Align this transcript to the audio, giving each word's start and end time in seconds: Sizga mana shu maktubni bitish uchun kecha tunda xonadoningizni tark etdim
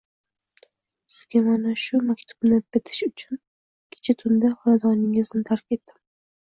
Sizga 1.15 1.41
mana 1.49 1.73
shu 1.83 2.01
maktubni 2.09 2.59
bitish 2.71 3.05
uchun 3.11 3.43
kecha 3.95 4.19
tunda 4.25 4.55
xonadoningizni 4.59 5.49
tark 5.53 5.81
etdim 5.81 6.05